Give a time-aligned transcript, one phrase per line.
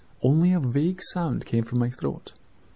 [0.23, 2.33] A vague sound came from my throat.